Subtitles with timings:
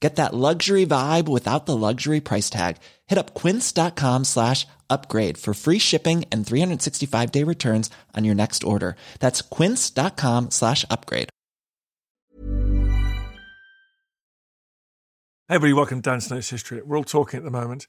[0.00, 2.76] Get that luxury vibe without the luxury price tag.
[3.06, 8.62] Hit up quince.com slash upgrade for free shipping and 365 day returns on your next
[8.62, 8.96] order.
[9.20, 11.30] That's quince.com slash upgrade.
[15.48, 16.82] Hey everybody, welcome to Dan Snow's History.
[16.82, 17.86] We're all talking at the moment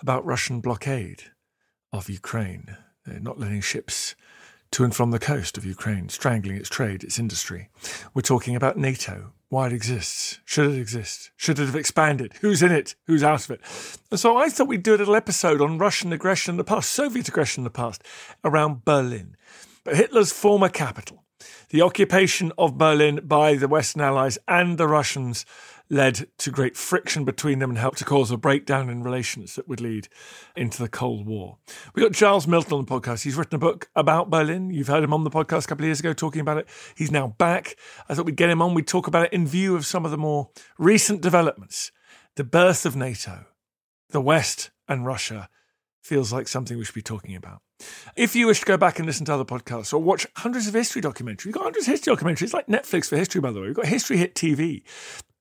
[0.00, 1.22] about Russian blockade
[1.94, 2.76] of Ukraine.
[3.06, 4.14] They're not letting ships
[4.72, 7.68] to and from the coast of Ukraine, strangling its trade, its industry.
[8.14, 12.62] We're talking about NATO, why it exists, should it exist, should it have expanded, who's
[12.62, 13.60] in it, who's out of it.
[14.10, 16.90] And so I thought we'd do a little episode on Russian aggression in the past,
[16.90, 18.04] Soviet aggression in the past,
[18.44, 19.36] around Berlin,
[19.82, 21.24] but Hitler's former capital.
[21.70, 25.44] The occupation of Berlin by the Western Allies and the Russians
[25.90, 29.68] led to great friction between them and helped to cause a breakdown in relations that
[29.68, 30.08] would lead
[30.56, 31.58] into the Cold War.
[31.94, 33.24] We got Giles Milton on the podcast.
[33.24, 34.70] He's written a book about Berlin.
[34.70, 36.68] You've heard him on the podcast a couple of years ago talking about it.
[36.94, 37.76] He's now back.
[38.08, 38.72] I thought we'd get him on.
[38.72, 41.90] We'd talk about it in view of some of the more recent developments.
[42.36, 43.46] The birth of NATO,
[44.10, 45.48] the West and Russia
[46.00, 47.62] feels like something we should be talking about.
[48.14, 50.74] If you wish to go back and listen to other podcasts or watch hundreds of
[50.74, 52.42] history documentaries, we've got hundreds of history documentaries.
[52.42, 53.68] It's like Netflix for history, by the way.
[53.68, 54.82] We've got History Hit TV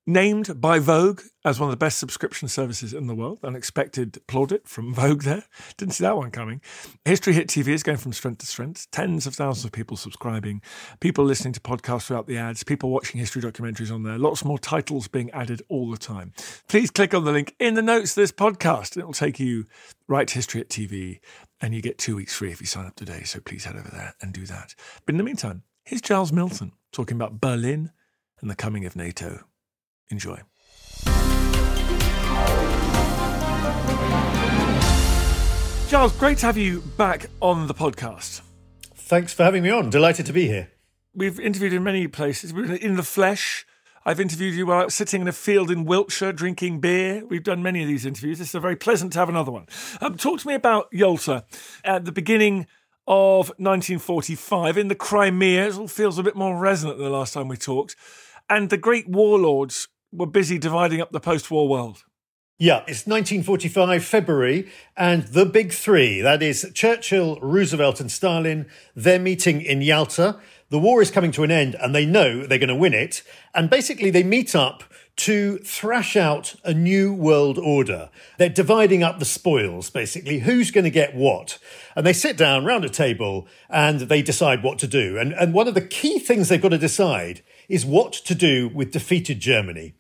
[0.10, 3.40] named by Vogue as one of the best subscription services in the world.
[3.44, 5.44] Unexpected plaudit from Vogue there.
[5.78, 6.62] Didn't see that one coming.
[7.06, 8.88] History Hit TV is going from strength to strength.
[8.92, 10.64] Tens of thousands of people subscribing,
[11.00, 14.18] people listening to podcasts without the ads, people watching history documentaries on there.
[14.18, 16.34] Lots more titles being added all the time.
[16.68, 18.98] Please click on the link in the notes of this podcast.
[18.98, 19.66] It will take you
[20.08, 21.20] right to History Hit TV
[21.62, 23.22] and you get two weeks free if you sign up today.
[23.26, 24.74] So please head over there and do that.
[25.06, 27.92] But in the meantime, here's Charles Milton talking about Berlin
[28.42, 29.44] and the coming of NATO.
[30.10, 30.42] Enjoy.
[35.90, 38.42] Giles, great to have you back on the podcast.
[38.94, 39.90] Thanks for having me on.
[39.90, 40.70] Delighted to be here.
[41.16, 42.54] We've interviewed in many places.
[42.54, 43.66] We're in the flesh.
[44.06, 47.26] I've interviewed you while sitting in a field in Wiltshire drinking beer.
[47.26, 48.38] We've done many of these interviews.
[48.38, 49.66] This is very pleasant to have another one.
[50.00, 51.44] Um, talk to me about Yalta
[51.84, 52.68] at the beginning
[53.08, 55.68] of 1945 in the Crimea.
[55.68, 57.96] It all feels a bit more resonant than the last time we talked.
[58.48, 62.04] And the great warlords were busy dividing up the post war world.
[62.62, 69.18] Yeah, it's 1945 February, and the big three that is, Churchill, Roosevelt, and Stalin they're
[69.18, 70.38] meeting in Yalta.
[70.70, 73.24] The war is coming to an end, and they know they're going to win it.
[73.56, 74.84] And basically, they meet up
[75.20, 78.10] to thrash out a new world order.
[78.38, 80.40] They're dividing up the spoils, basically.
[80.40, 81.60] Who's going to get what?
[81.96, 85.18] And they sit down round a table and they decide what to do.
[85.18, 88.70] And, and one of the key things they've got to decide is what to do
[88.70, 89.94] with defeated Germany.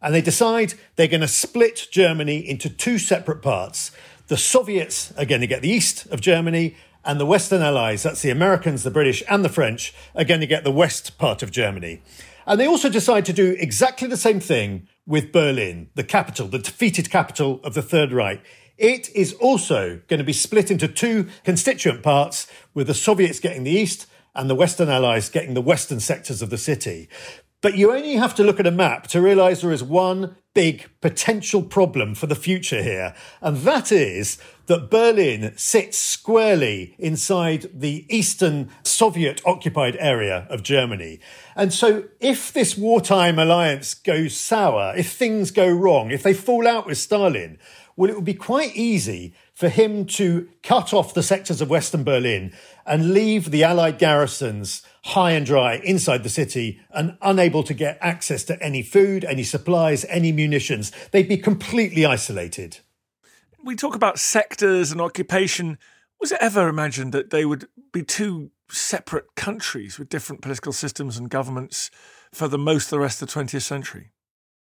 [0.00, 3.90] And they decide they're going to split Germany into two separate parts.
[4.28, 8.22] The Soviets are going to get the east of Germany, and the Western Allies, that's
[8.22, 11.52] the Americans, the British, and the French, are going to get the west part of
[11.52, 12.02] Germany.
[12.46, 16.58] And they also decide to do exactly the same thing with Berlin, the capital, the
[16.58, 18.40] defeated capital of the Third Reich.
[18.76, 23.62] It is also going to be split into two constituent parts, with the Soviets getting
[23.62, 27.08] the east and the Western Allies getting the western sectors of the city.
[27.66, 30.88] But you only have to look at a map to realize there is one big
[31.00, 33.12] potential problem for the future here.
[33.40, 41.18] And that is that Berlin sits squarely inside the eastern Soviet occupied area of Germany.
[41.56, 46.68] And so if this wartime alliance goes sour, if things go wrong, if they fall
[46.68, 47.58] out with Stalin,
[47.96, 52.04] well, it would be quite easy for him to cut off the sectors of Western
[52.04, 52.52] Berlin
[52.86, 57.96] and leave the Allied garrisons high and dry inside the city and unable to get
[58.00, 60.90] access to any food, any supplies, any munitions.
[61.12, 62.78] They'd be completely isolated.
[63.62, 65.78] We talk about sectors and occupation.
[66.20, 71.16] Was it ever imagined that they would be two separate countries with different political systems
[71.16, 71.88] and governments
[72.32, 74.10] for the most of the rest of the 20th century?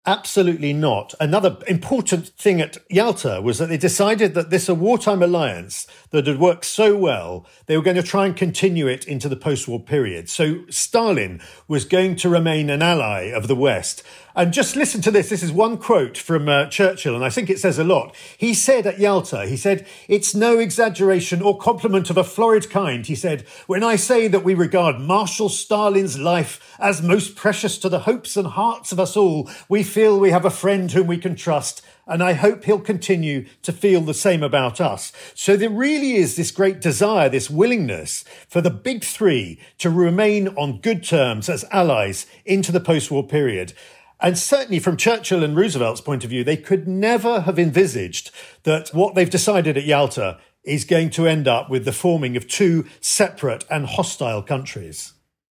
[0.04, 1.14] Absolutely not.
[1.20, 6.26] Another important thing at Yalta was that they decided that this a wartime alliance that
[6.26, 9.78] had worked so well, they were going to try and continue it into the post-war
[9.78, 10.28] period.
[10.28, 14.02] So Stalin was going to remain an ally of the West.
[14.34, 15.29] And just listen to this.
[15.29, 18.17] This is one quote from uh, Churchill, and I think it says a lot.
[18.38, 23.06] He said at Yalta, he said, It's no exaggeration or compliment of a florid kind.
[23.06, 27.90] He said, When I say that we regard Marshal Stalin's life as most precious to
[27.90, 31.19] the hopes and hearts of us all, we feel we have a friend whom we
[31.19, 31.82] can trust.
[32.06, 35.12] And I hope he'll continue to feel the same about us.
[35.34, 40.49] So there really is this great desire, this willingness for the big three to remain
[40.49, 43.75] on good terms as allies into the post-war period.
[44.22, 48.30] And certainly from Churchill and Roosevelt's point of view, they could never have envisaged
[48.62, 52.46] that what they've decided at Yalta is going to end up with the forming of
[52.46, 55.14] two separate and hostile countries.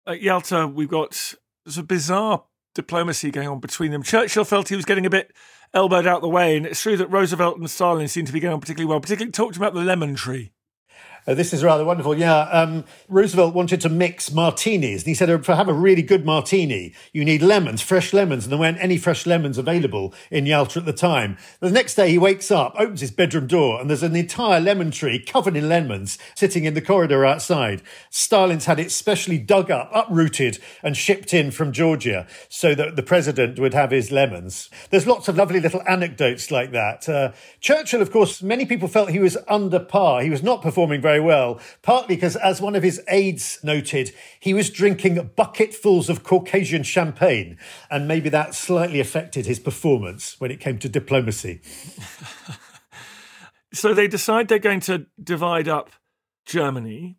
[0.07, 1.33] At Yalta, we've got
[1.65, 4.01] there's a bizarre diplomacy going on between them.
[4.01, 5.33] Churchill felt he was getting a bit
[5.73, 8.53] elbowed out the way, and it's true that Roosevelt and Stalin seem to be going
[8.53, 9.01] on particularly well.
[9.01, 10.52] Particularly talked about the lemon tree.
[11.25, 12.17] Uh, this is rather wonderful.
[12.17, 16.01] Yeah, um, Roosevelt wanted to mix martinis, and he said, "To oh, have a really
[16.01, 20.45] good martini, you need lemons, fresh lemons." And there weren't any fresh lemons available in
[20.45, 21.37] Yalta at the time.
[21.59, 24.91] The next day, he wakes up, opens his bedroom door, and there's an entire lemon
[24.91, 27.81] tree covered in lemons sitting in the corridor outside.
[28.09, 33.03] Stalin's had it specially dug up, uprooted, and shipped in from Georgia so that the
[33.03, 34.69] president would have his lemons.
[34.89, 37.07] There's lots of lovely little anecdotes like that.
[37.07, 40.21] Uh, Churchill, of course, many people felt he was under par.
[40.21, 44.11] He was not performing very very well, partly because, as one of his aides noted,
[44.39, 47.59] he was drinking bucketfuls of Caucasian champagne,
[47.91, 51.61] and maybe that slightly affected his performance when it came to diplomacy.
[53.73, 55.91] so they decide they're going to divide up
[56.47, 57.17] Germany.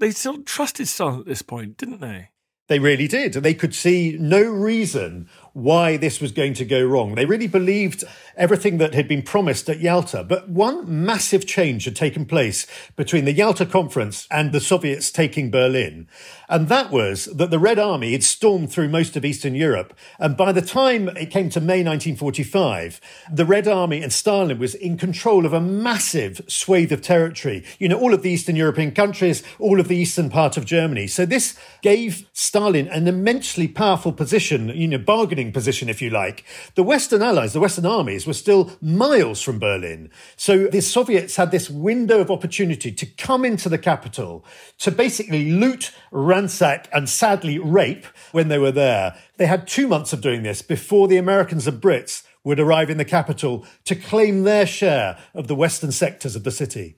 [0.00, 2.30] They still trusted Stalin at this point, didn't they?
[2.66, 3.34] They really did.
[3.34, 7.14] They could see no reason why this was going to go wrong.
[7.14, 8.04] They really believed
[8.36, 10.24] everything that had been promised at Yalta.
[10.24, 12.66] But one massive change had taken place
[12.96, 16.08] between the Yalta conference and the Soviets taking Berlin.
[16.48, 19.94] And that was that the Red Army had stormed through most of Eastern Europe.
[20.18, 23.00] And by the time it came to May 1945,
[23.32, 27.64] the Red Army and Stalin was in control of a massive swathe of territory.
[27.78, 31.06] You know, all of the Eastern European countries, all of the eastern part of Germany.
[31.06, 36.44] So this gave Stalin an immensely powerful position, you know, bargaining position, if you like.
[36.74, 40.10] The Western allies, the Western armies, were still miles from Berlin.
[40.36, 44.44] So the Soviets had this window of opportunity to come into the capital,
[44.78, 49.16] to basically loot, ransack, and sadly rape when they were there.
[49.38, 52.98] They had two months of doing this before the Americans and Brits would arrive in
[52.98, 56.96] the capital to claim their share of the western sectors of the city.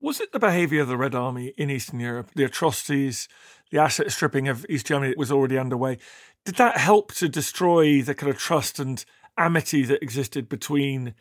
[0.00, 3.28] Was it the behaviour of the Red Army in Eastern Europe, the atrocities,
[3.70, 5.98] the asset stripping of East Germany was already underway?
[6.44, 9.04] Did that help to destroy the kind of trust and
[9.36, 11.14] amity that existed between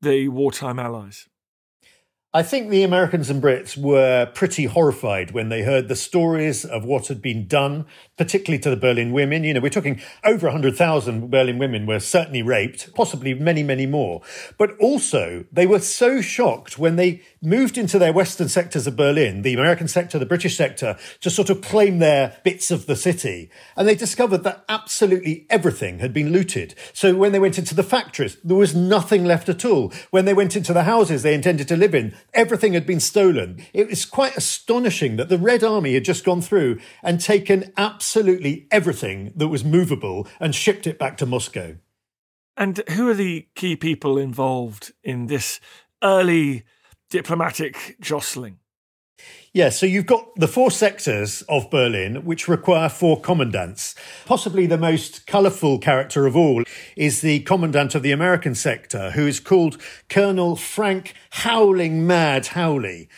[0.00, 1.28] the wartime allies?
[2.32, 6.84] I think the Americans and Brits were pretty horrified when they heard the stories of
[6.84, 9.44] what had been done, particularly to the Berlin women.
[9.44, 14.22] You know, we're talking over 100,000 Berlin women were certainly raped, possibly many, many more.
[14.58, 19.42] But also, they were so shocked when they moved into their western sectors of Berlin,
[19.42, 23.50] the American sector, the British sector, to sort of claim their bits of the city.
[23.76, 26.74] And they discovered that absolutely everything had been looted.
[26.92, 29.92] So when they went into the factories, there was nothing left at all.
[30.10, 33.64] When they went into the houses they intended to live in, everything had been stolen.
[33.72, 38.03] It was quite astonishing that the Red Army had just gone through and taken absolutely
[38.70, 41.76] everything that was movable and shipped it back to Moscow.
[42.56, 45.60] And who are the key people involved in this
[46.02, 46.64] early
[47.10, 48.58] diplomatic jostling?
[49.52, 53.94] Yeah, so you've got the four sectors of Berlin, which require four commandants.
[54.26, 56.64] Possibly the most colourful character of all
[56.96, 63.08] is the commandant of the American sector, who is called Colonel Frank Howling Mad Howley.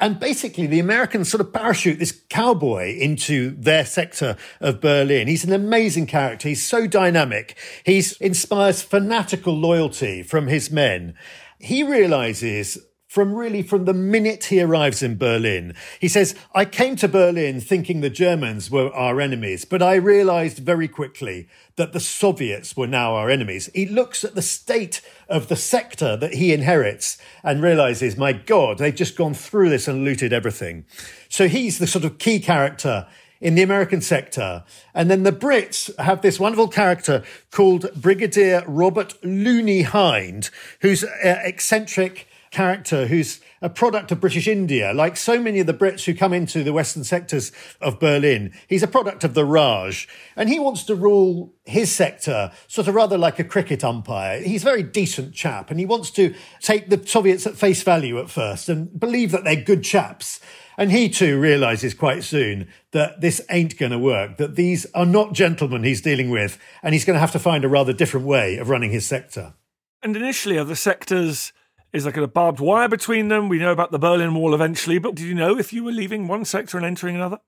[0.00, 5.28] And basically, the Americans sort of parachute this cowboy into their sector of Berlin.
[5.28, 6.48] He's an amazing character.
[6.48, 7.58] He's so dynamic.
[7.84, 11.14] He inspires fanatical loyalty from his men.
[11.58, 12.78] He realizes
[13.10, 15.74] from really from the minute he arrives in Berlin.
[15.98, 20.58] He says, I came to Berlin thinking the Germans were our enemies, but I realized
[20.58, 23.68] very quickly that the Soviets were now our enemies.
[23.74, 28.78] He looks at the state of the sector that he inherits and realizes, my God,
[28.78, 30.84] they've just gone through this and looted everything.
[31.28, 33.08] So he's the sort of key character
[33.40, 34.62] in the American sector.
[34.94, 40.50] And then the Brits have this wonderful character called Brigadier Robert Looney Hinde,
[40.80, 44.92] who's uh, eccentric character who's a product of British India.
[44.92, 48.82] Like so many of the Brits who come into the western sectors of Berlin, he's
[48.82, 50.08] a product of the Raj.
[50.36, 54.40] And he wants to rule his sector sort of rather like a cricket umpire.
[54.40, 58.18] He's a very decent chap and he wants to take the Soviets at face value
[58.18, 60.40] at first and believe that they're good chaps.
[60.76, 65.04] And he too realizes quite soon that this ain't going to work, that these are
[65.04, 68.24] not gentlemen he's dealing with, and he's going to have to find a rather different
[68.24, 69.52] way of running his sector.
[70.02, 71.52] And initially, are the sectors
[71.92, 73.48] is like a barbed wire between them?
[73.48, 76.28] We know about the Berlin Wall eventually, but did you know if you were leaving
[76.28, 77.40] one sector and entering another?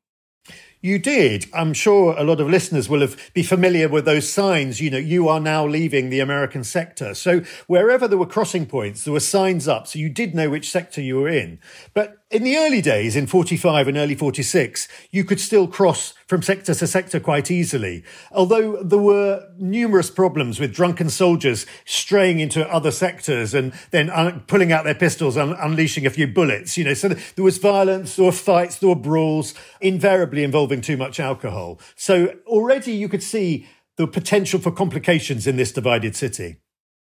[0.84, 1.46] You did.
[1.54, 4.80] I'm sure a lot of listeners will have be familiar with those signs.
[4.80, 7.14] You know, you are now leaving the American sector.
[7.14, 10.68] So wherever there were crossing points, there were signs up, so you did know which
[10.68, 11.60] sector you were in.
[11.94, 16.40] But in the early days, in 45 and early 46, you could still cross from
[16.40, 18.02] sector to sector quite easily.
[18.32, 24.40] Although there were numerous problems with drunken soldiers straying into other sectors and then un-
[24.46, 28.16] pulling out their pistols and unleashing a few bullets, you know, so there was violence,
[28.16, 31.80] there were fights, there were brawls, invariably involving too much alcohol.
[31.96, 36.56] So already you could see the potential for complications in this divided city.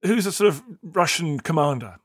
[0.03, 1.97] Who's a sort of Russian commander?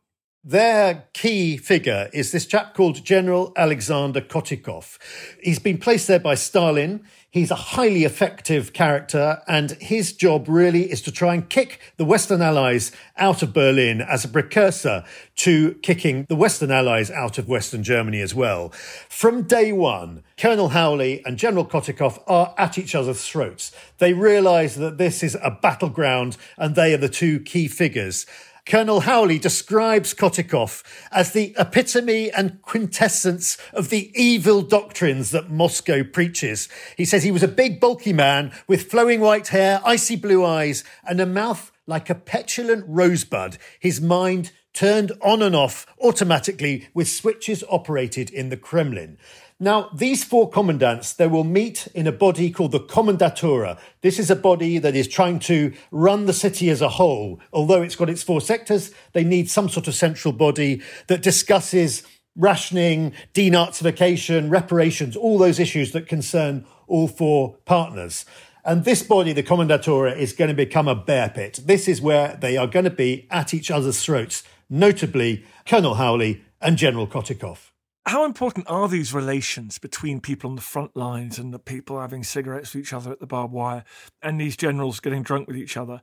[0.44, 4.96] Their key figure is this chap called General Alexander Kotikov.
[5.42, 7.04] He's been placed there by Stalin.
[7.30, 12.06] He's a highly effective character, and his job really is to try and kick the
[12.06, 15.04] Western Allies out of Berlin as a precursor
[15.36, 18.70] to kicking the Western Allies out of Western Germany as well.
[19.10, 23.72] From day one, Colonel Howley and General Kotikov are at each other's throats.
[23.98, 28.24] They realize that this is a battleground, and they are the two key figures.
[28.68, 36.04] Colonel Howley describes Kotikov as the epitome and quintessence of the evil doctrines that Moscow
[36.04, 36.68] preaches.
[36.94, 40.84] He says he was a big, bulky man with flowing white hair, icy blue eyes,
[41.08, 43.56] and a mouth like a petulant rosebud.
[43.80, 49.16] His mind turned on and off automatically with switches operated in the Kremlin.
[49.60, 53.76] Now, these four commandants, they will meet in a body called the Kommandatura.
[54.02, 57.40] This is a body that is trying to run the city as a whole.
[57.52, 62.04] Although it's got its four sectors, they need some sort of central body that discusses
[62.36, 68.24] rationing, denazification, reparations, all those issues that concern all four partners.
[68.64, 71.58] And this body, the Kommandatura, is going to become a bear pit.
[71.64, 76.44] This is where they are going to be at each other's throats, notably Colonel Howley
[76.60, 77.68] and General Kotikov
[78.08, 82.24] how important are these relations between people on the front lines and the people having
[82.24, 83.84] cigarettes with each other at the barbed wire
[84.22, 86.00] and these generals getting drunk with each other?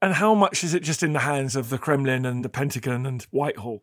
[0.00, 3.06] And how much is it just in the hands of the Kremlin and the Pentagon
[3.06, 3.82] and Whitehall?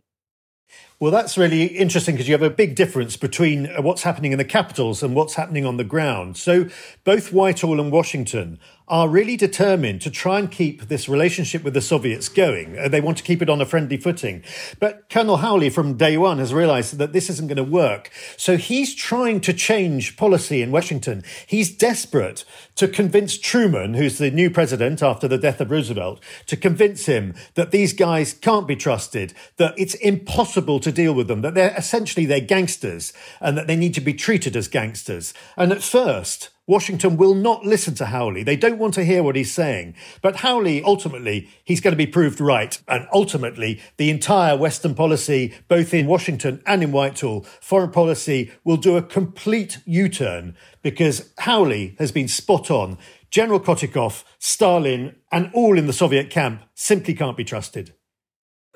[1.00, 4.38] Well, that's really interesting because you have a big difference between uh, what's happening in
[4.38, 6.38] the capitals and what's happening on the ground.
[6.38, 6.70] So
[7.03, 11.82] both Whitehall and Washington are really determined to try and keep this relationship with the
[11.82, 12.77] Soviets going.
[12.77, 14.44] Uh, they want to keep it on a friendly footing.
[14.80, 18.12] But Colonel Howley from day one has realized that this isn't going to work.
[18.38, 21.24] So he's trying to change policy in Washington.
[21.48, 26.56] He's desperate to convince Truman, who's the new president after the death of Roosevelt, to
[26.56, 31.42] convince him that these guys can't be trusted, that it's impossible to deal with them,
[31.42, 35.34] that they're essentially they're gangsters and that they need to be treated as gangsters.
[35.58, 38.41] And at first, Washington will not listen to Howley.
[38.41, 39.93] They don't want to hear what he's saying.
[40.22, 42.81] But Howley, ultimately, he's going to be proved right.
[42.88, 48.77] And ultimately, the entire Western policy, both in Washington and in Whitehall, foreign policy will
[48.77, 52.98] do a complete U-turn because Howley has been spot on.
[53.29, 57.93] General Kotikov, Stalin, and all in the Soviet camp simply can't be trusted.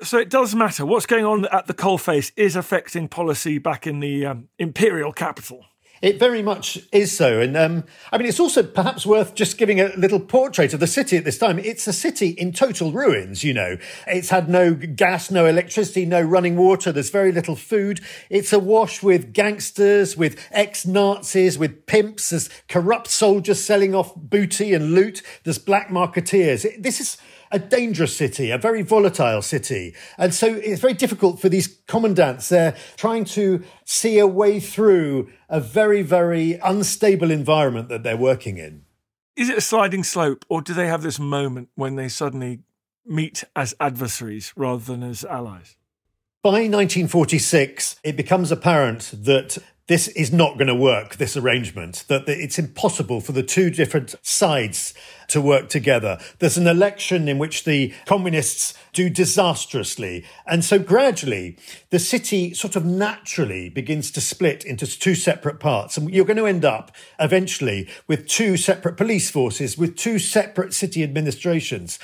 [0.02, 0.86] So it does matter.
[0.86, 5.64] What's going on at the coalface is affecting policy back in the um, imperial capital.
[6.02, 7.40] It very much is so.
[7.40, 10.86] And um, I mean, it's also perhaps worth just giving a little portrait of the
[10.86, 11.58] city at this time.
[11.58, 13.76] It's a city in total ruins, you know.
[14.06, 16.90] It's had no gas, no electricity, no running water.
[16.90, 18.00] There's very little food.
[18.30, 22.30] It's awash with gangsters, with ex Nazis, with pimps.
[22.30, 25.22] There's corrupt soldiers selling off booty and loot.
[25.44, 26.82] There's black marketeers.
[26.82, 27.18] This is
[27.50, 29.94] a dangerous city, a very volatile city.
[30.16, 32.48] And so it's very difficult for these commandants.
[32.48, 38.58] They're trying to see a way through a very, very unstable environment that they're working
[38.58, 38.84] in.
[39.36, 42.60] Is it a sliding slope, or do they have this moment when they suddenly
[43.06, 45.76] meet as adversaries rather than as allies?
[46.42, 52.26] By 1946, it becomes apparent that this is not going to work, this arrangement, that
[52.28, 54.94] it's impossible for the two different sides
[55.28, 56.18] to work together.
[56.38, 60.24] There's an election in which the communists do disastrously.
[60.46, 61.58] And so gradually,
[61.90, 65.98] the city sort of naturally begins to split into two separate parts.
[65.98, 70.72] And you're going to end up eventually with two separate police forces, with two separate
[70.72, 71.98] city administrations.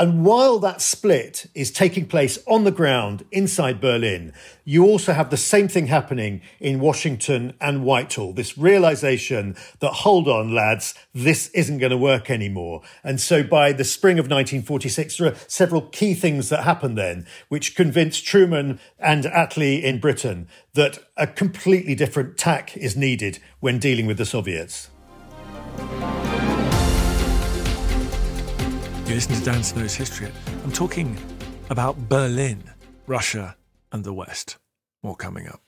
[0.00, 4.32] And while that split is taking place on the ground inside Berlin,
[4.64, 8.32] you also have the same thing happening in Washington and Whitehall.
[8.32, 12.80] This realization that, hold on, lads, this isn't going to work anymore.
[13.04, 17.26] And so by the spring of 1946, there are several key things that happen then,
[17.50, 23.78] which convince Truman and Attlee in Britain that a completely different tack is needed when
[23.78, 24.88] dealing with the Soviets.
[29.10, 30.30] You listen to Dan Snow's History.
[30.62, 31.18] I'm talking
[31.68, 32.62] about Berlin,
[33.08, 33.56] Russia,
[33.90, 34.56] and the West.
[35.02, 35.60] More coming up.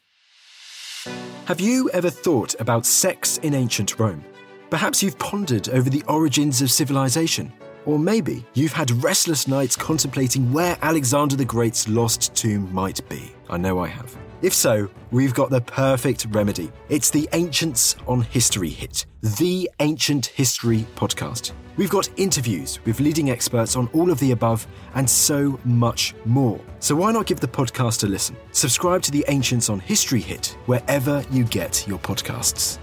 [1.47, 4.25] Have you ever thought about sex in ancient Rome?
[4.71, 7.53] Perhaps you've pondered over the origins of civilization.
[7.85, 13.35] Or maybe you've had restless nights contemplating where Alexander the Great's lost tomb might be.
[13.51, 14.17] I know I have.
[14.41, 16.71] If so, we've got the perfect remedy.
[16.89, 21.51] It's the Ancients on History hit, the Ancient History podcast.
[21.77, 26.61] We've got interviews with leading experts on all of the above and so much more.
[26.81, 28.37] So why not give the podcast a listen?
[28.53, 32.79] Subscribe to the Ancients on History hit wherever you get your podcasts.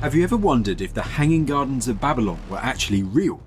[0.00, 3.42] Have you ever wondered if the Hanging Gardens of Babylon were actually real?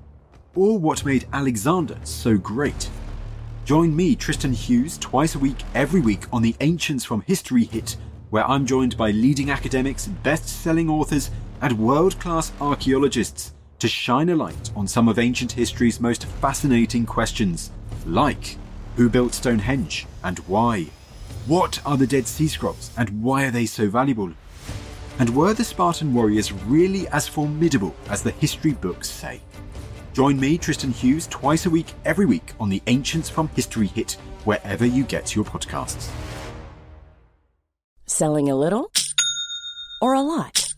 [0.54, 2.92] Or what made Alexander so great?
[3.66, 7.96] Join me, Tristan Hughes, twice a week, every week on the Ancients from History Hit,
[8.30, 14.28] where I'm joined by leading academics, best selling authors, and world class archaeologists to shine
[14.28, 17.72] a light on some of ancient history's most fascinating questions,
[18.06, 18.58] like
[18.98, 20.88] who built Stonehenge and why?
[21.48, 24.34] What are the Dead Sea Scrolls and why are they so valuable?
[25.20, 29.40] And were the Spartan warriors really as formidable as the history books say?
[30.14, 34.12] Join me, Tristan Hughes, twice a week, every week on the Ancients from History Hit,
[34.46, 36.08] wherever you get your podcasts.
[38.06, 38.92] Selling a little
[40.00, 40.72] or a lot?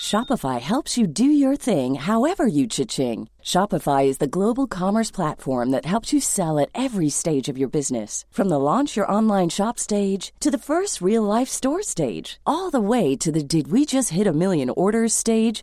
[0.00, 3.28] Shopify helps you do your thing however you cha-ching.
[3.44, 7.68] Shopify is the global commerce platform that helps you sell at every stage of your
[7.68, 8.24] business.
[8.30, 12.70] From the launch your online shop stage to the first real life store stage, all
[12.70, 15.62] the way to the did we just hit a million orders stage.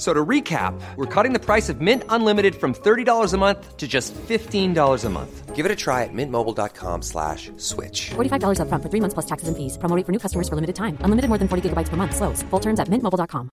[0.00, 3.86] So to recap, we're cutting the price of Mint Unlimited from $30 a month to
[3.86, 5.54] just $15 a month.
[5.54, 8.12] Give it a try at mintmobile.com slash switch.
[8.16, 9.76] $45 upfront for three months plus taxes and fees.
[9.76, 10.96] Promo rate for new customers for limited time.
[11.04, 12.16] Unlimited more than 40 gigabytes per month.
[12.16, 12.42] Slows.
[12.48, 13.50] Full terms at mintmobile.com.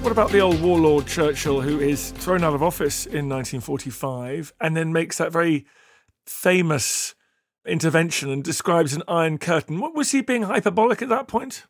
[0.00, 4.74] What about the old warlord Churchill, who is thrown out of office in 1945 and
[4.74, 5.66] then makes that very
[6.28, 7.14] famous
[7.66, 9.80] intervention and describes an iron curtain?
[9.80, 11.66] What was he being hyperbolic at that point?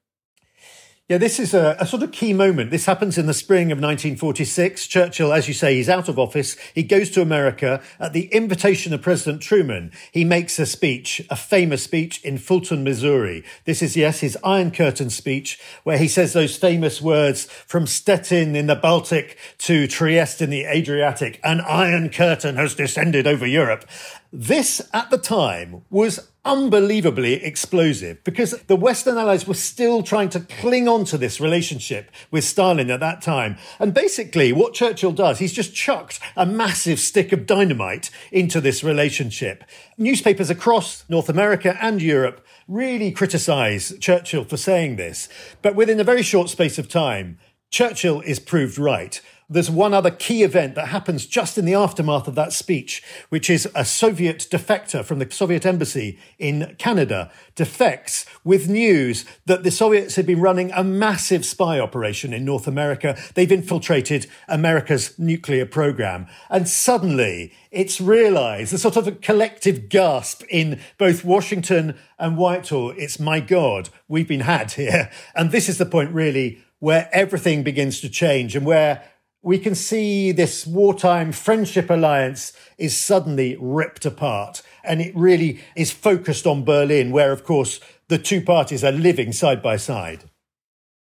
[1.09, 2.71] Yeah, this is a, a, sort of key moment.
[2.71, 4.87] This happens in the spring of 1946.
[4.87, 6.55] Churchill, as you say, he's out of office.
[6.75, 9.91] He goes to America at the invitation of President Truman.
[10.13, 13.43] He makes a speech, a famous speech in Fulton, Missouri.
[13.65, 18.55] This is, yes, his Iron Curtain speech, where he says those famous words from Stettin
[18.55, 21.41] in the Baltic to Trieste in the Adriatic.
[21.43, 23.87] An Iron Curtain has descended over Europe.
[24.31, 30.41] This, at the time, was unbelievably explosive because the Western Allies were still trying to
[30.41, 33.59] cling on to this relationship with Stalin at that time.
[33.79, 38.83] And basically, what Churchill does, he's just chucked a massive stick of dynamite into this
[38.83, 39.63] relationship.
[39.99, 45.29] Newspapers across North America and Europe really criticize Churchill for saying this.
[45.61, 47.39] But within a very short space of time,
[47.71, 49.21] Churchill is proved right.
[49.51, 53.49] There's one other key event that happens just in the aftermath of that speech, which
[53.49, 59.71] is a Soviet defector from the Soviet embassy in Canada defects with news that the
[59.71, 63.19] Soviets had been running a massive spy operation in North America.
[63.33, 66.27] They've infiltrated America's nuclear program.
[66.51, 72.91] And suddenly it's realized, the sort of a collective gasp in both Washington and Whitehall.
[72.99, 75.11] It's my God, we've been had here.
[75.35, 79.03] And this is the point really where everything begins to change and where
[79.49, 84.61] we can see this wartime friendship alliance is suddenly ripped apart.
[84.85, 89.33] And it really is focused on Berlin, where, of course, the two parties are living
[89.33, 90.25] side by side.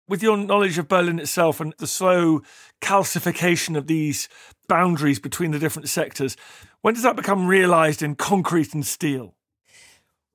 [0.09, 2.41] With your knowledge of Berlin itself and the slow
[2.81, 4.27] calcification of these
[4.67, 6.35] boundaries between the different sectors,
[6.81, 9.35] when does that become realised in concrete and steel?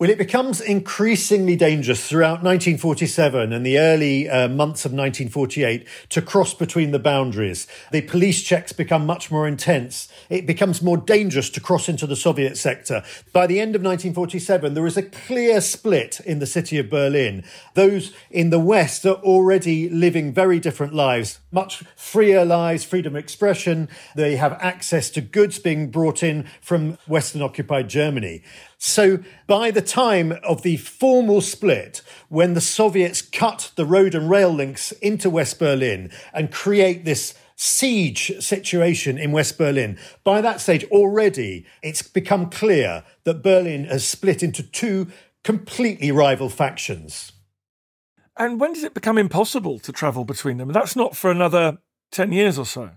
[0.00, 6.22] Well, it becomes increasingly dangerous throughout 1947 and the early uh, months of 1948 to
[6.22, 7.66] cross between the boundaries.
[7.90, 10.06] The police checks become much more intense.
[10.30, 13.02] It becomes more dangerous to cross into the Soviet sector.
[13.32, 17.42] By the end of 1947, there is a clear split in the city of Berlin.
[17.74, 23.20] Those in the West are already living very different lives, much freer lives, freedom of
[23.20, 23.88] expression.
[24.14, 28.42] They have access to goods being brought in from Western occupied Germany.
[28.78, 34.30] So by the time of the formal split, when the Soviets cut the road and
[34.30, 40.60] rail links into West Berlin and create this siege situation in West Berlin, by that
[40.60, 45.08] stage already it's become clear that Berlin has split into two
[45.42, 47.32] completely rival factions.
[48.38, 50.68] And when does it become impossible to travel between them?
[50.68, 51.78] And that's not for another
[52.12, 52.90] 10 years or so.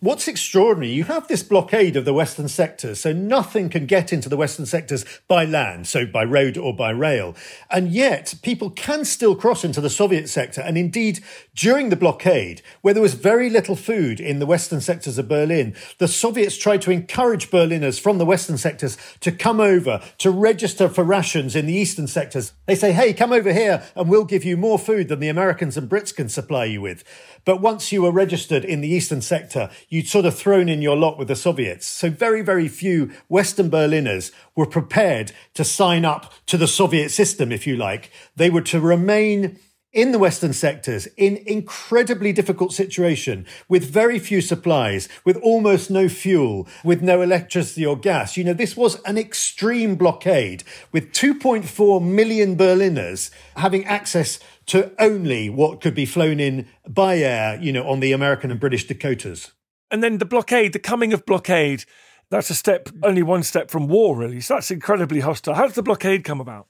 [0.00, 4.28] What's extraordinary, you have this blockade of the western sectors, so nothing can get into
[4.28, 7.34] the western sectors by land, so by road or by rail.
[7.68, 10.60] And yet, people can still cross into the Soviet sector.
[10.60, 11.18] And indeed,
[11.52, 15.74] during the blockade, where there was very little food in the western sectors of Berlin,
[15.98, 20.88] the Soviets tried to encourage Berliners from the western sectors to come over, to register
[20.88, 22.52] for rations in the eastern sectors.
[22.66, 25.76] They say, hey, come over here and we'll give you more food than the Americans
[25.76, 27.02] and Brits can supply you with.
[27.48, 30.96] But once you were registered in the eastern sector, you'd sort of thrown in your
[30.96, 31.86] lot with the Soviets.
[31.86, 37.50] So very, very few Western Berliners were prepared to sign up to the Soviet system,
[37.50, 38.10] if you like.
[38.36, 39.58] They were to remain
[39.94, 46.06] in the Western sectors in incredibly difficult situation with very few supplies, with almost no
[46.06, 48.36] fuel, with no electricity or gas.
[48.36, 55.50] You know, this was an extreme blockade with 2.4 million Berliners having access to only
[55.50, 59.52] what could be flown in by air, you know, on the American and British Dakotas.
[59.90, 61.84] And then the blockade, the coming of blockade,
[62.30, 64.40] that's a step, only one step from war, really.
[64.40, 65.54] So that's incredibly hostile.
[65.54, 66.66] How does the blockade come about?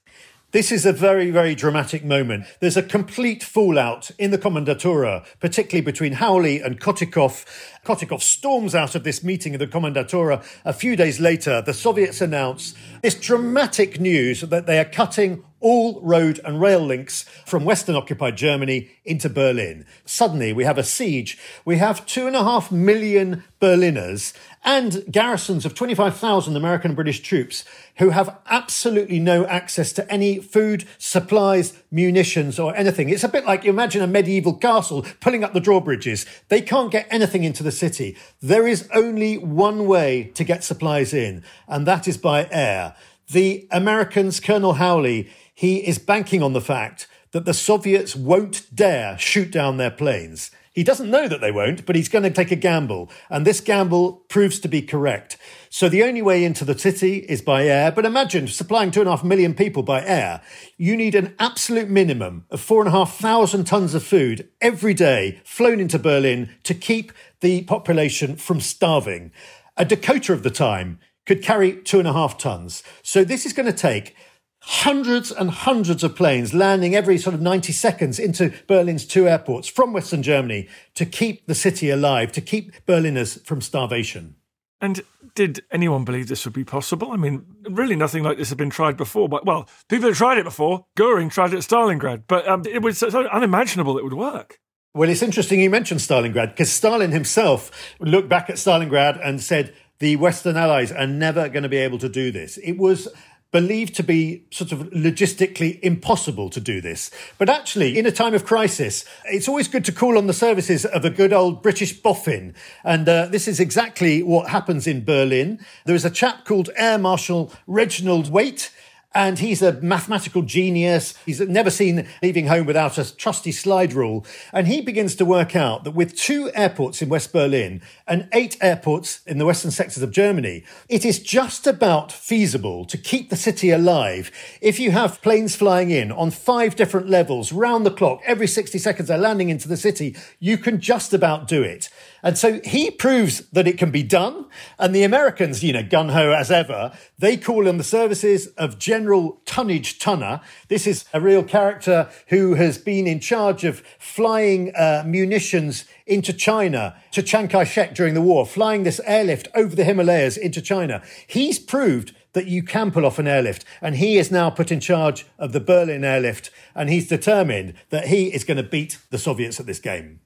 [0.50, 2.46] This is a very, very dramatic moment.
[2.60, 7.44] There's a complete fallout in the Kommandatura, particularly between Howley and Kotikov.
[7.84, 10.42] Kotikov storms out of this meeting of the Kommandatura.
[10.64, 16.00] A few days later, the Soviets announce this dramatic news that they are cutting all
[16.02, 19.84] road and rail links from Western occupied Germany into Berlin.
[20.04, 21.38] Suddenly, we have a siege.
[21.64, 27.20] We have two and a half million Berliners and garrisons of 25,000 American and British
[27.20, 27.64] troops
[27.96, 33.08] who have absolutely no access to any food, supplies, munitions, or anything.
[33.08, 36.26] It's a bit like you imagine a medieval castle pulling up the drawbridges.
[36.48, 38.16] They can't get anything into the city.
[38.40, 42.94] There is only one way to get supplies in, and that is by air.
[43.30, 49.18] The Americans, Colonel Howley, he is banking on the fact that the Soviets won't dare
[49.18, 50.52] shoot down their planes.
[50.72, 53.10] He doesn't know that they won't, but he's going to take a gamble.
[53.28, 55.36] And this gamble proves to be correct.
[55.68, 57.90] So the only way into the city is by air.
[57.90, 60.42] But imagine supplying two and a half million people by air.
[60.76, 64.94] You need an absolute minimum of four and a half thousand tons of food every
[64.94, 69.32] day flown into Berlin to keep the population from starving.
[69.76, 72.84] A Dakota of the time could carry two and a half tons.
[73.02, 74.14] So this is going to take
[74.60, 79.68] hundreds and hundreds of planes landing every sort of 90 seconds into Berlin's two airports
[79.68, 84.36] from Western Germany to keep the city alive, to keep Berliners from starvation.
[84.80, 85.02] And
[85.34, 87.12] did anyone believe this would be possible?
[87.12, 89.28] I mean, really nothing like this had been tried before.
[89.28, 90.86] But, well, people had tried it before.
[90.96, 94.60] Goering tried it at Stalingrad, but um, it was so unimaginable it would work.
[94.94, 99.74] Well, it's interesting you mentioned Stalingrad because Stalin himself looked back at Stalingrad and said,
[99.98, 102.56] the Western Allies are never going to be able to do this.
[102.58, 103.08] It was
[103.50, 107.10] believed to be sort of logistically impossible to do this.
[107.38, 110.84] But actually, in a time of crisis, it's always good to call on the services
[110.84, 112.54] of a good old British boffin.
[112.84, 115.60] And uh, this is exactly what happens in Berlin.
[115.86, 118.70] There is a chap called Air Marshal Reginald Waite
[119.14, 121.14] and he's a mathematical genius.
[121.24, 124.26] He's never seen leaving home without a trusty slide rule.
[124.52, 128.58] And he begins to work out that with two airports in West Berlin and eight
[128.60, 133.36] airports in the western sectors of Germany, it is just about feasible to keep the
[133.36, 138.20] city alive if you have planes flying in on five different levels round the clock.
[138.26, 140.16] Every 60 seconds they're landing into the city.
[140.38, 141.88] You can just about do it.
[142.22, 144.46] And so he proves that it can be done.
[144.78, 148.78] And the Americans, you know, gun ho as ever, they call on the services of
[148.98, 150.40] General Tonnage Tunner.
[150.66, 156.32] This is a real character who has been in charge of flying uh, munitions into
[156.32, 160.60] China to Chiang Kai shek during the war, flying this airlift over the Himalayas into
[160.60, 161.00] China.
[161.28, 163.64] He's proved that you can pull off an airlift.
[163.80, 166.50] And he is now put in charge of the Berlin airlift.
[166.74, 170.18] And he's determined that he is going to beat the Soviets at this game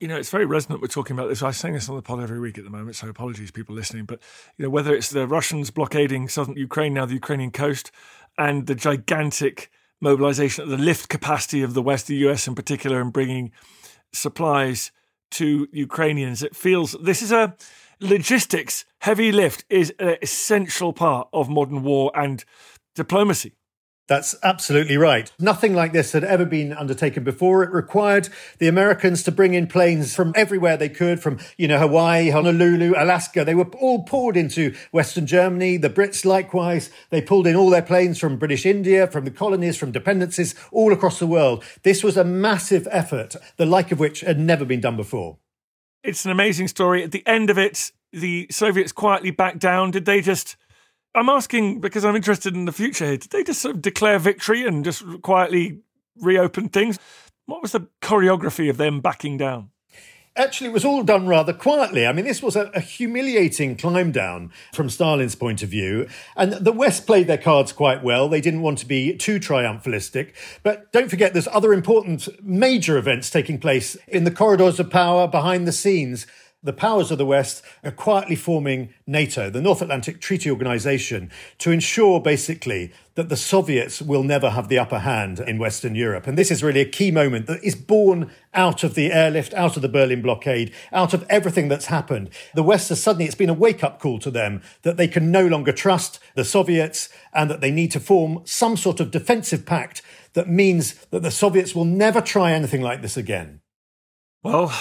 [0.00, 0.80] you know, it's very resonant.
[0.80, 1.42] We're talking about this.
[1.42, 4.06] I say this on the pod every week at the moment, so apologies, people listening.
[4.06, 4.20] But
[4.56, 7.92] you know, whether it's the Russians blockading southern Ukraine now, the Ukrainian coast,
[8.40, 12.98] and the gigantic mobilization of the lift capacity of the West, the US in particular,
[12.98, 13.52] and bringing
[14.14, 14.90] supplies
[15.32, 17.54] to Ukrainians, it feels this is a
[18.00, 22.44] logistics heavy lift is an essential part of modern war and
[22.94, 23.52] diplomacy.
[24.10, 25.30] That's absolutely right.
[25.38, 27.62] Nothing like this had ever been undertaken before.
[27.62, 31.78] It required the Americans to bring in planes from everywhere they could, from, you know,
[31.78, 33.44] Hawaii, Honolulu, Alaska.
[33.44, 35.76] They were all poured into Western Germany.
[35.76, 36.90] The Brits likewise.
[37.10, 40.92] They pulled in all their planes from British India, from the colonies, from dependencies, all
[40.92, 41.62] across the world.
[41.84, 45.38] This was a massive effort, the like of which had never been done before.
[46.02, 47.04] It's an amazing story.
[47.04, 49.92] At the end of it, the Soviets quietly backed down.
[49.92, 50.56] Did they just
[51.14, 53.16] I'm asking because I'm interested in the future here.
[53.16, 55.80] Did they just sort of declare victory and just quietly
[56.16, 56.98] reopen things?
[57.46, 59.70] What was the choreography of them backing down?
[60.36, 62.06] Actually, it was all done rather quietly.
[62.06, 66.06] I mean, this was a, a, humiliating climb down from Stalin's point of view.
[66.36, 68.28] And the West played their cards quite well.
[68.28, 70.32] They didn't want to be too triumphalistic.
[70.62, 75.26] But don't forget, there's other important major events taking place in the corridors of power
[75.26, 76.28] behind the scenes
[76.62, 81.70] the powers of the West are quietly forming NATO, the North Atlantic Treaty Organization, to
[81.70, 86.26] ensure basically that the Soviets will never have the upper hand in Western Europe.
[86.26, 89.76] And this is really a key moment that is born out of the airlift, out
[89.76, 92.28] of the Berlin blockade, out of everything that's happened.
[92.54, 95.30] The West has suddenly, it's been a wake up call to them that they can
[95.30, 99.64] no longer trust the Soviets and that they need to form some sort of defensive
[99.64, 100.02] pact
[100.34, 103.60] that means that the Soviets will never try anything like this again.
[104.42, 104.72] Well,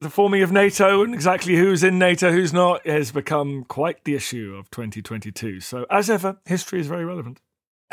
[0.00, 4.16] the forming of NATO and exactly who's in NATO, who's not, has become quite the
[4.16, 5.60] issue of 2022.
[5.60, 7.40] So, as ever, history is very relevant.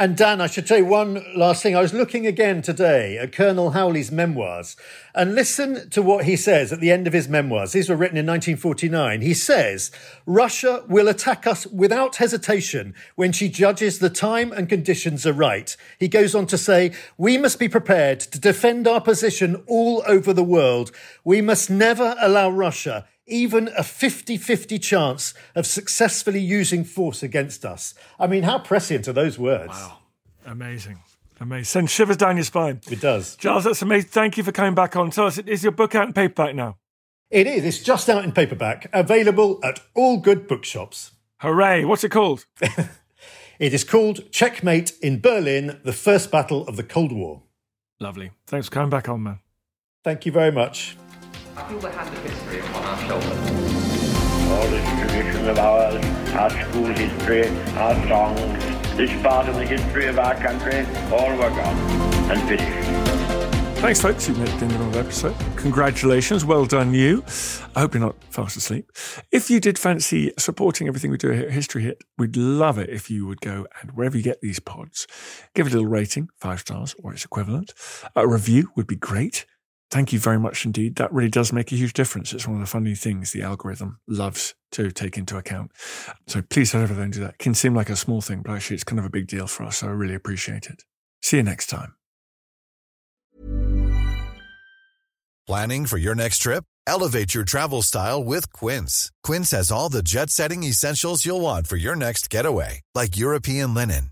[0.02, 1.76] And Dan, I should say one last thing.
[1.76, 4.76] I was looking again today at Colonel Howley's memoirs
[5.14, 7.74] and listen to what he says at the end of his memoirs.
[7.74, 9.22] These were written in 1949.
[9.22, 9.92] He says,
[10.26, 15.78] Russia will attack us without hesitation when she judges the time and conditions are right.
[16.00, 20.34] He goes on to say, we must be prepared to defend our position all over
[20.34, 20.92] the world.
[21.24, 27.66] We must never allow Russia even a 50 50 chance of successfully using force against
[27.66, 27.94] us.
[28.20, 29.70] I mean, how prescient are those words?
[29.70, 29.98] Wow.
[30.46, 31.00] Amazing.
[31.40, 31.66] Amazing.
[31.66, 32.82] Send shivers down your spine.
[32.90, 33.36] It does.
[33.38, 34.10] Giles, that's amazing.
[34.10, 35.10] Thank you for coming back on.
[35.10, 36.78] Tell us, is your book out in paperback now?
[37.32, 37.64] It is.
[37.64, 41.12] It's just out in paperback, available at all good bookshops.
[41.40, 41.86] Hooray.
[41.86, 42.46] What's it called?
[42.62, 47.42] it is called Checkmate in Berlin, the First Battle of the Cold War.
[48.00, 48.32] Lovely.
[48.46, 49.40] Thanks for coming back on, man.
[50.04, 50.98] Thank you very much.
[51.58, 53.30] I feel the hand of history upon our shoulders.
[54.52, 58.64] All this tradition of ours, our school history, our songs,
[58.96, 61.78] this part of the history of our country, all were gone
[62.32, 62.88] and finished.
[63.82, 64.28] Thanks, folks.
[64.28, 65.36] You've made it to the end of the episode.
[65.58, 66.46] Congratulations.
[66.46, 67.24] Well done, you.
[67.76, 68.90] I hope you're not fast asleep.
[69.32, 72.90] If you did fancy supporting everything we do here at History Hit, we'd love it
[72.90, 75.08] if you would go and wherever you get these pods,
[75.56, 77.74] give it a little rating, five stars or its equivalent.
[78.16, 79.46] A review would be great.
[79.92, 80.96] Thank you very much indeed.
[80.96, 82.32] That really does make a huge difference.
[82.32, 85.72] It's one of the funny things the algorithm loves to take into account.
[86.28, 87.32] So please head over there and do that.
[87.32, 89.48] It can seem like a small thing, but actually it's kind of a big deal
[89.48, 89.78] for us.
[89.78, 90.86] So I really appreciate it.
[91.22, 91.96] See you next time.
[95.46, 96.64] Planning for your next trip?
[96.88, 99.12] Elevate your travel style with Quince.
[99.24, 103.74] Quince has all the jet setting essentials you'll want for your next getaway, like European
[103.74, 104.12] linen,